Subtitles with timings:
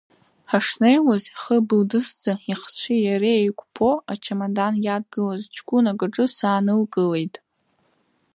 [0.51, 7.35] Ҳашнеиуаз, ихы былдызӡа, ихцәи иареи еиқәԥо ачамадан иадгылаз ҷкәынак иҿы саанылкылеит.